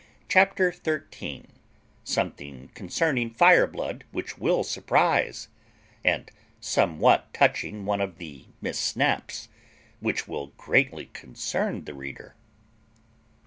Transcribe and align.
CHAPTER 0.27 0.71
THIRTEEN 0.71 1.45
SOMETHING 2.05 2.71
CONCERNING 2.73 3.29
FIREBLOOD 3.35 4.03
WHICH 4.11 4.39
WILL 4.39 4.63
SURPRIZE; 4.63 5.47
AND 6.03 6.31
SOMEWHAT 6.59 7.31
TOUCHING 7.35 7.85
ONE 7.85 8.01
OF 8.01 8.17
THE 8.17 8.47
MISS 8.63 8.79
SNAPS, 8.79 9.49
WHICH 9.99 10.27
WILL 10.27 10.47
GREATLY 10.57 11.11
CONCERN 11.13 11.83
THE 11.85 11.93
READER. 11.93 12.33